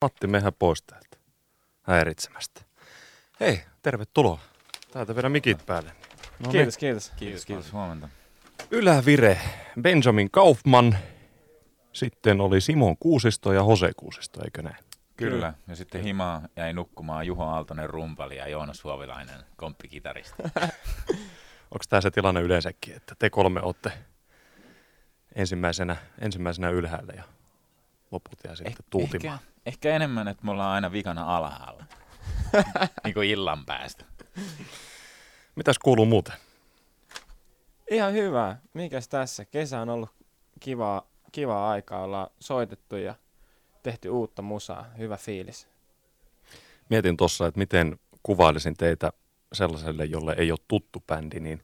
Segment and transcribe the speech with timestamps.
[0.00, 1.16] Matti, mehän pois täältä
[1.82, 2.60] häiritsemästä.
[3.40, 4.40] Hei, tervetuloa.
[4.92, 5.92] Täältä vielä mikit päälle.
[6.38, 7.12] No kiitos, kiitos.
[7.16, 7.72] Kiitos, kiitos.
[7.72, 8.08] Huomenta.
[8.70, 9.38] Ylävire,
[9.82, 10.98] Benjamin Kaufman,
[11.92, 14.76] sitten oli Simon Kuusisto ja Jose Kuusisto, eikö näin?
[15.16, 15.54] Kyllä.
[15.68, 20.42] Ja sitten himaa jäi nukkumaan Juho Aaltonen rumpali ja Joonas Huovilainen komppikitaristi.
[21.72, 23.92] Onko tämä se tilanne yleensäkin, että te kolme olette
[25.34, 27.24] ensimmäisenä, ensimmäisenä ylhäällä ja
[28.10, 29.38] loput jää sitten Eh- tuutimaan?
[29.38, 31.84] Ehkä, ehkä enemmän, että me ollaan aina vikana alhaalla.
[33.04, 34.04] niin kuin illan päästä.
[35.56, 36.34] Mitäs kuuluu muuten?
[37.90, 38.56] Ihan hyvä.
[38.74, 39.44] Mikäs tässä?
[39.44, 40.10] Kesä on ollut
[40.60, 42.02] kivaa, kivaa aikaa.
[42.02, 43.14] Ollaan soitettu ja
[43.82, 44.86] tehty uutta musaa.
[44.98, 45.68] Hyvä fiilis.
[46.88, 49.12] Mietin tuossa, että miten kuvailisin teitä
[49.52, 51.62] sellaiselle, jolle ei ole tuttu bändi, niin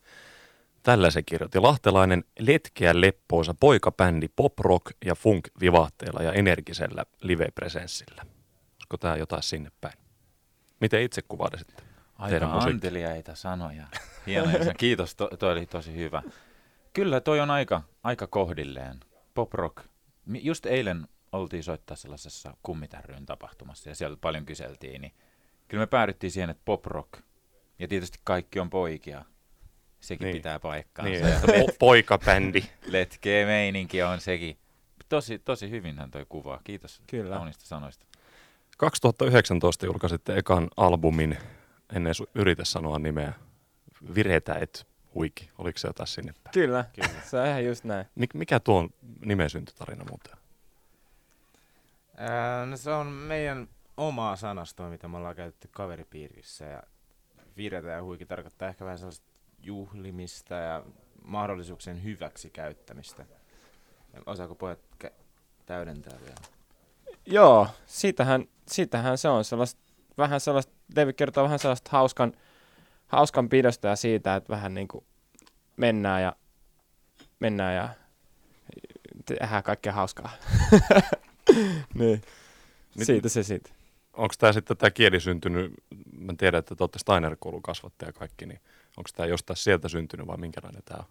[0.86, 1.60] tällä se kirjoitti.
[1.60, 8.22] Lahtelainen letkeä leppoisa poikabändi pop rock ja funk vivahteella ja energisellä live-presenssillä.
[8.22, 9.98] Olisiko tämä jotain sinne päin?
[10.80, 11.82] Miten itse kuvailisitte?
[12.28, 13.86] Teidän Aika anteliaita sanoja.
[14.26, 14.74] Hienoja.
[14.74, 16.22] Kiitos, to, toi oli tosi hyvä.
[16.92, 19.00] Kyllä, toi on aika, aika kohdilleen.
[19.34, 19.84] Pop rock.
[20.26, 25.14] Mi- Just eilen oltiin soittaa sellaisessa kummitärryyn tapahtumassa ja siellä paljon kyseltiin, niin
[25.68, 27.12] kyllä me päädyttiin siihen, että pop rock.
[27.78, 29.24] Ja tietysti kaikki on poikia.
[30.06, 30.36] Sekin Niin.
[30.36, 31.12] pitää paikkaansa.
[31.26, 31.34] Niin,
[31.68, 32.62] po- poikabändi.
[32.86, 34.56] letkeä meininki on sekin.
[35.08, 36.60] Tosi, tosi hyvinhän toi kuvaa.
[36.64, 37.36] Kiitos Kyllä.
[37.36, 38.06] kaunista sanoista.
[38.78, 41.38] 2019 julkaisitte ekan albumin,
[41.96, 43.32] en edes yritä sanoa nimeä,
[44.14, 45.50] Viretä et huiki.
[45.58, 46.52] Oliko se jotain sinne päin?
[46.54, 46.84] Kyllä.
[46.94, 47.20] Kyllä.
[47.24, 48.06] Se on ihan just näin.
[48.14, 48.90] Mik, mikä tuo on
[49.24, 50.32] nimen syntytarina muuten?
[52.16, 56.64] Ää, no se on meidän omaa sanastoa, mitä me ollaan käytetty kaveripiirissä.
[56.64, 56.82] Ja
[57.56, 59.26] viretä ja huiki tarkoittaa ehkä vähän sellaista
[59.62, 60.82] juhlimista ja
[61.24, 63.26] mahdollisuuksien hyväksi käyttämistä.
[64.26, 65.12] Osaako pojat kä-
[65.66, 66.56] täydentää vielä?
[67.26, 69.44] Joo, sitähän, sitähän se on.
[69.44, 69.80] Sellaista,
[70.18, 72.32] vähän sellaista, David kertoo vähän sellaista hauskan,
[73.06, 75.04] hauskan pidosta ja siitä, että vähän niin kuin
[75.76, 76.36] mennään ja
[77.40, 77.88] mennään ja
[79.26, 80.30] tehdään kaikkea hauskaa.
[81.94, 82.22] niin.
[82.96, 83.72] Mit- Siitä se sitten.
[84.12, 85.72] Onko tämä sitten tämä kieli syntynyt,
[86.18, 88.60] mä tiedän, että te olette Steiner-koulun kasvattaja kaikki, niin
[88.96, 91.06] onko tämä jostain sieltä syntynyt vai minkälainen tämä on?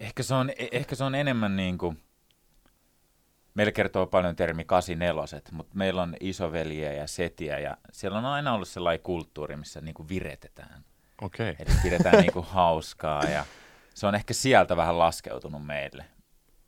[0.00, 2.02] Ehkä se on, e- ehkä se on enemmän niin kuin,
[3.54, 8.54] meillä kertoo paljon termi 84, mutta meillä on isoveliä ja setiä ja siellä on aina
[8.54, 10.84] ollut sellainen kulttuuri, missä niin kuin viretetään.
[11.22, 11.50] Okei.
[11.50, 11.66] Okay.
[11.66, 13.44] Eli pidetään niin kuin hauskaa ja
[13.94, 16.04] se on ehkä sieltä vähän laskeutunut meille.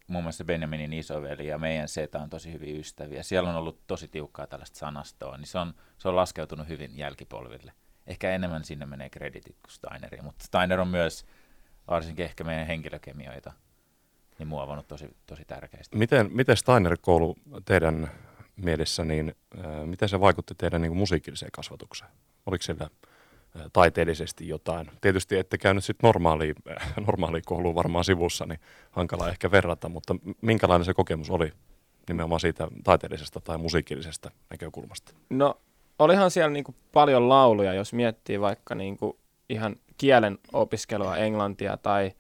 [0.08, 3.22] Muun muassa Benjaminin isoveli ja meidän setä on tosi hyviä ystäviä.
[3.22, 7.72] Siellä on ollut tosi tiukkaa tällaista sanastoa, niin se on, se on laskeutunut hyvin jälkipolville.
[8.06, 11.26] Ehkä enemmän sinne menee kreditit kuin Steineriin, mutta Steiner on myös
[11.88, 13.52] varsinkin ehkä meidän henkilökemioita
[14.38, 15.96] niin muovannut tosi, tosi tärkeästi.
[15.96, 18.10] Miten, miten Steiner-koulu teidän
[18.56, 22.10] mielessä, niin äh, miten se vaikutti teidän niin kuin musiikilliseen kasvatukseen?
[22.46, 24.90] Oliko siellä äh, taiteellisesti jotain?
[25.00, 30.16] Tietysti ette käynyt sitten normaalia, äh, normaalia koulua varmaan sivussa, niin hankala ehkä verrata, mutta
[30.40, 31.52] minkälainen se kokemus oli
[32.08, 35.12] nimenomaan siitä taiteellisesta tai musiikillisesta näkökulmasta?
[35.30, 35.60] No,
[35.98, 39.18] olihan siellä niinku paljon lauluja, jos miettii vaikka niinku
[39.48, 42.12] ihan kielen opiskelua, englantia tai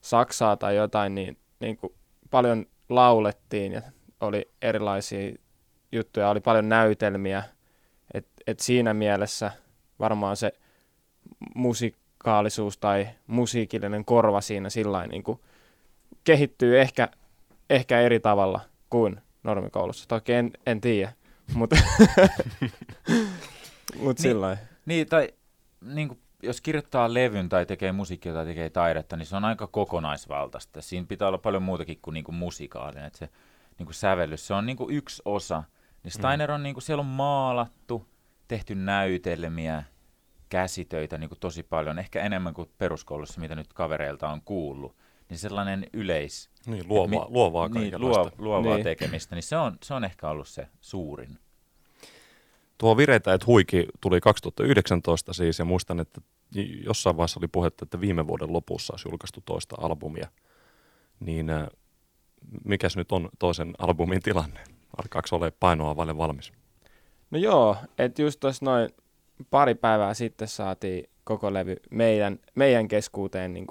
[0.00, 1.94] saksaa tai jotain, niin niinku
[2.30, 3.82] paljon laulettiin ja
[4.20, 5.34] oli erilaisia
[5.92, 7.42] juttuja, oli paljon näytelmiä.
[8.14, 9.50] Et, et siinä mielessä
[9.98, 10.52] varmaan se
[11.54, 15.40] musikaalisuus tai musiikillinen korva siinä sillä niinku
[16.24, 17.08] kehittyy ehkä,
[17.70, 20.08] ehkä eri tavalla kuin normikoulussa.
[20.08, 21.12] Toki en, en tiedä,
[21.54, 21.76] mutta
[23.94, 24.22] mut Niin.
[24.22, 24.56] sillä.
[24.86, 25.28] Niin, tai
[25.80, 29.66] niin kuin, jos kirjoittaa levyn tai tekee musiikkia tai tekee taidetta, niin se on aika
[29.66, 30.82] kokonaisvaltaista.
[30.82, 33.04] Siinä pitää olla paljon muutakin kuin, niin kuin musikaalinen.
[33.04, 33.28] Että se
[33.78, 35.62] niin kuin sävellys, se on niin kuin yksi osa.
[36.04, 38.06] Niin Steiner on, niin kuin, siellä on maalattu,
[38.48, 39.82] tehty näytelmiä,
[40.48, 44.96] käsitöitä niin kuin tosi paljon, ehkä enemmän kuin peruskoulussa, mitä nyt kavereilta on kuullut.
[45.30, 48.84] Niin sellainen yleis, Niin, luovaa, mi- luovaa niin, luo, luovaa Niin.
[48.84, 51.38] tekemistä, niin se on, se on ehkä ollut se suurin.
[52.78, 56.20] Tuo Vireitä et huiki tuli 2019 siis, ja muistan, että
[56.84, 60.28] jossain vaiheessa oli puhetta, että viime vuoden lopussa olisi julkaistu toista albumia.
[61.20, 61.66] Niin äh,
[62.64, 64.60] mikäs nyt on toisen albumin tilanne?
[65.02, 66.52] Alkaako ole painoa vaille valmis?
[67.30, 68.90] No joo, että just tuossa noin
[69.50, 73.66] pari päivää sitten saatiin koko levy meidän, meidän keskuuteen niin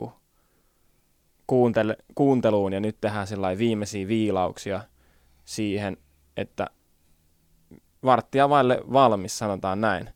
[1.50, 4.82] kuuntele, kuunteluun ja nyt tehdään sellainen viimeisiä viilauksia
[5.46, 5.98] siihen,
[6.38, 6.68] että
[8.04, 10.10] varttia vaille valmis, sanotaan näin.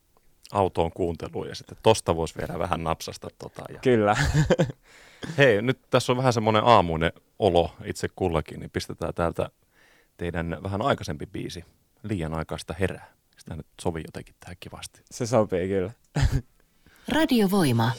[0.51, 3.63] Autoon kuunteluun ja sitten tosta voisi vielä vähän napsasta tota.
[3.73, 3.79] Ja...
[3.79, 4.15] Kyllä.
[5.37, 9.49] Hei, nyt tässä on vähän semmoinen aamuinen olo itse kullakin, niin pistetään täältä
[10.17, 11.65] teidän vähän aikaisempi biisi
[12.03, 13.13] liian aikaista herää.
[13.37, 15.01] Sitä nyt sovi jotenkin tähän kivasti.
[15.11, 15.91] Se sopii kyllä.
[17.15, 17.91] Radiovoima.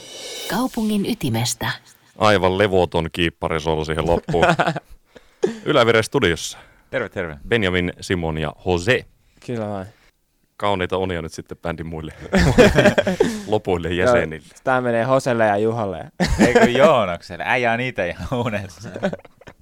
[0.51, 1.71] Kaupungin ytimestä.
[2.19, 4.47] Aivan levoton kiippari solo siihen loppuun.
[5.65, 6.59] Ylävire studiossa.
[6.91, 7.37] Terve, terve.
[7.49, 9.05] Benjamin, Simon ja Jose.
[9.47, 9.87] Kyllä vain.
[10.57, 12.15] Kauniita unia nyt sitten bändin muille
[13.47, 14.47] lopuille jäsenille.
[14.65, 16.11] Tämä menee Hoselle ja Juhalle.
[16.47, 17.45] Eikö Joonakselle?
[17.47, 18.89] Äijä on itse ihan unessa.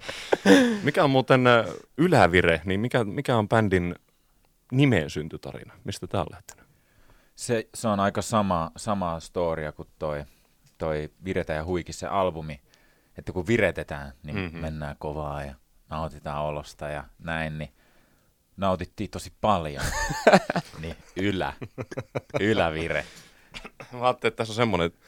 [0.84, 1.66] Mikä on muuten äh,
[1.98, 3.94] ylävire, niin mikä, mikä on bändin
[4.72, 5.74] nimen syntytarina?
[5.84, 6.64] Mistä tämä on lähtenyt?
[7.34, 10.24] Se, se on aika sama, sama storia kuin toi,
[10.82, 12.60] toi Viretä ja Huikin se albumi.
[13.18, 14.44] Että kun viretetään, niin Mhm.
[14.44, 14.60] mm-hmm.
[14.60, 15.54] mennään kovaa ja
[15.90, 17.72] nautitaan olosta ja näin, niin
[18.56, 19.82] nautittiin tosi paljon.
[20.82, 21.52] niin ylä,
[22.40, 23.04] ylävire.
[23.92, 24.98] Mä ajattelin, että tässä on semmoinen että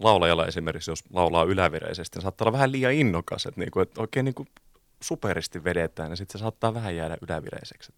[0.00, 4.24] laulajalla esimerkiksi, jos laulaa ylävireisesti, niin saattaa olla vähän liian innokas, että, niinku, että oikein
[4.24, 4.46] niinku
[5.02, 7.92] superisti vedetään ja sitten se saattaa vähän jäädä ylävireiseksi.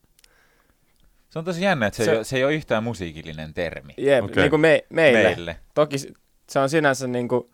[1.31, 2.11] Se on tosi jännä, että se, Se- se...
[2.13, 4.37] Ei, ole, se ei ole yhtään musiikillinen termi Jep, okay.
[4.43, 5.23] niin kuin me, meille.
[5.23, 5.57] meille.
[5.75, 5.97] Toki
[6.49, 7.51] se on sinänsä niin kuin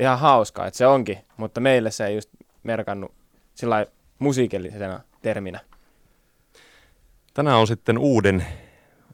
[0.00, 2.30] ihan hauskaa, että se onkin, mutta meille se ei just
[2.62, 3.14] merkannut
[3.54, 3.86] sillä
[4.18, 5.60] musiikillisena terminä.
[7.34, 8.46] Tänään on sitten uuden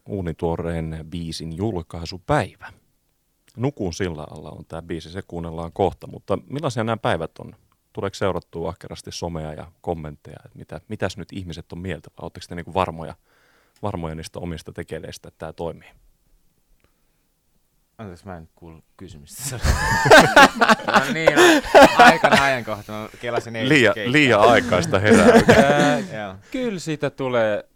[0.08, 2.72] uunituoreen biisin julkaisupäivä.
[3.56, 7.54] Nukun sillä alla on tämä biisi, se kuunnellaan kohta, mutta millaisia nämä päivät on?
[7.92, 12.46] Tuleeko seurattua ahkerasti somea ja kommentteja, että mitä, mitäs nyt ihmiset on mieltä, vai oletteko
[12.48, 13.14] te niinku varmoja,
[13.82, 15.90] varmoja niistä omista tekeleistä, että tämä toimii?
[18.00, 19.56] Anteeksi, mä en kuulu kysymystä.
[20.86, 21.32] no niin,
[21.98, 22.92] aikana ajankohta.
[22.92, 26.38] Mä kelasin eilen Liian, aikaista herää.
[26.50, 27.68] Kyllä siitä tulee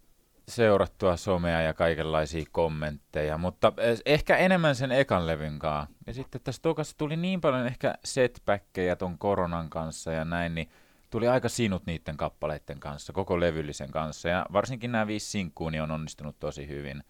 [0.48, 5.94] seurattua somea ja kaikenlaisia kommentteja, mutta eh, ehkä enemmän sen ekan levyn kanssa.
[6.06, 10.68] Ja sitten tässä tokassa tuli niin paljon ehkä setbackkejä ton koronan kanssa ja näin, niin
[11.10, 14.28] tuli aika sinut niiden kappaleiden kanssa, koko levyllisen kanssa.
[14.28, 17.04] Ja varsinkin nämä viisi sinkkuu niin on onnistunut tosi hyvin.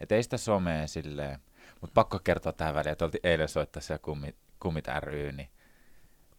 [0.00, 1.38] Et ei sitä somea silleen.
[1.84, 5.48] Mutta pakko kertoa tähän väliin, että oltiin eilen soittaa siellä kummit, kummit ry, niin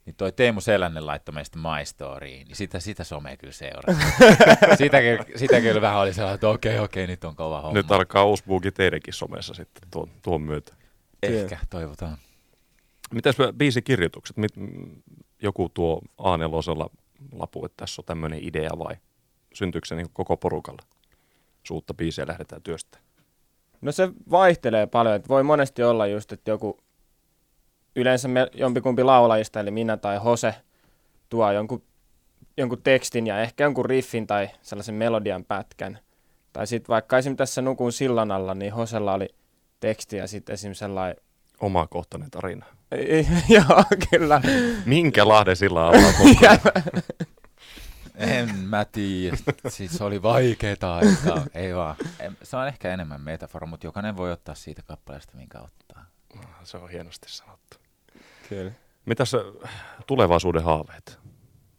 [0.06, 3.96] niin toi Teemu Selänen laittoi meistä My Storyin, niin sitä, sitä somea kyllä seuraa.
[4.78, 7.74] sitä, kyllä- sitä kyllä vähän oli sellainen, että okei, okei, nyt on kova homma.
[7.74, 10.74] Nyt alkaa uusi buuki teidänkin somessa sitten tuon, tuon myötä.
[11.24, 12.18] Ehkä, toivotaan.
[13.14, 14.38] Mitäs biisikirjoitukset?
[14.38, 14.54] Mit,
[15.42, 16.38] joku tuo a
[17.32, 18.96] lapu, että tässä on tämmöinen idea vai
[19.54, 20.82] syntyykö se niin koko porukalla?
[21.64, 23.05] Suutta biisiä lähdetään työstämään.
[23.82, 26.80] No se vaihtelee paljon, että voi monesti olla just, että joku,
[27.96, 30.56] yleensä me, jompikumpi laulajista, eli minä tai Hose,
[31.30, 31.84] tuo jonkun,
[32.58, 36.00] jonkun tekstin ja ehkä jonkun riffin tai sellaisen melodian pätkän.
[36.54, 39.30] Tai sitten vaikka esimerkiksi tässä Nukun sillan alla, niin Hosella oli
[39.80, 41.16] teksti ja sitten esimerkiksi sellainen,
[41.60, 42.66] Omakohtainen tarina.
[43.56, 44.42] joo, kyllä.
[44.86, 46.14] Minkä Lahden sillä alla on
[48.18, 51.46] En mä tiedä, siis se oli vaikeeta aikaa.
[51.54, 51.96] Ei vaan.
[52.44, 56.06] Se on ehkä enemmän metafora, mutta jokainen voi ottaa siitä kappaleesta, minkä ottaa.
[56.64, 57.78] Se on hienosti sanottu.
[58.50, 58.72] kyllä.
[59.06, 59.72] Mitäs äh,
[60.08, 61.20] tulevaisuuden haaveet?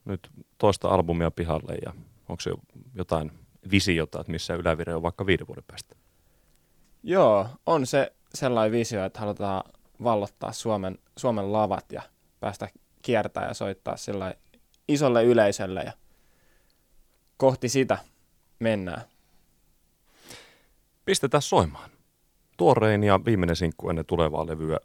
[0.05, 1.93] Nyt toista albumia pihalle ja
[2.29, 2.50] onko se
[2.94, 3.33] jotain
[3.71, 5.97] visiota, että missä ylävire on vaikka viiden vuoden päästä?
[7.03, 9.62] Joo, on se sellainen visio, että halutaan
[10.03, 12.03] vallottaa Suomen, Suomen lavat ja
[12.41, 12.69] päästä
[13.03, 14.35] kiertämään ja soittaa sillä
[14.88, 15.93] isolle yleisölle ja
[17.37, 17.99] kohti sitä
[18.59, 19.03] mennään.
[21.05, 21.91] Pistetään soimaan.
[22.57, 24.78] Tuorein ja viimeinen sinkku ennen tulevaa levyä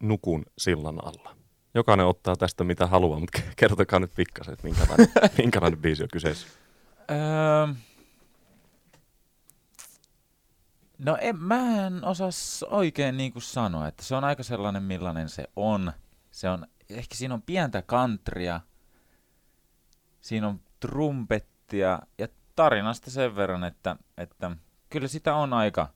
[0.00, 1.36] Nukun sillan alla.
[1.74, 5.08] Jokainen ottaa tästä mitä haluaa, mutta kertokaa nyt pikkasen, että minkälainen,
[5.42, 6.46] minkälainen biisi on kyseessä.
[7.10, 7.74] Öö,
[10.98, 12.30] no en, mä en osaa
[12.70, 15.92] oikein niin kuin sanoa, että se on aika sellainen millainen se on.
[16.30, 18.60] Se on, ehkä siinä on pientä kantria,
[20.20, 20.60] siinä on
[21.70, 24.50] trumpettia ja tarinasta sen verran, että, että
[24.90, 25.88] kyllä sitä on aika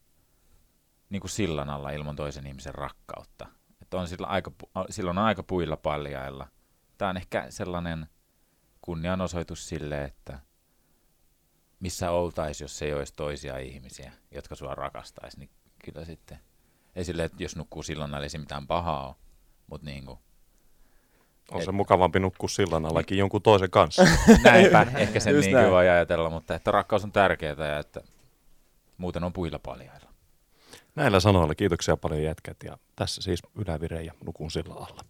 [1.11, 3.47] niin kuin sillan alla ilman toisen ihmisen rakkautta.
[3.83, 4.53] Että on sillä aika,
[4.91, 6.49] silloin on aika puilla paljailla.
[6.99, 8.07] Tämä on ehkä sellainen
[8.83, 10.39] kunnianosoitus sille, että
[11.81, 15.51] missä oltaisiin, jos ei olisi toisia ihmisiä, jotka sua rakastaisi, niin
[15.85, 16.39] kyllä sitten,
[16.97, 19.15] ei silleen, että jos nukkuu silloin, ei se mitään pahaa ole,
[19.67, 20.19] mutta niin kuin,
[21.55, 24.07] On se mukavampi nukkua sillan allakin jonkun toisen kanssa.
[24.45, 25.71] näinpä, ehkä sen Just niin näin.
[25.71, 28.01] voi ajatella, mutta että rakkaus on tärkeää ja että
[28.99, 30.09] muuten on puilla paljailla.
[30.95, 35.05] Näillä sanoilla kiitoksia paljon jätkät ja tässä siis ylävire ja Nukun sillan alla.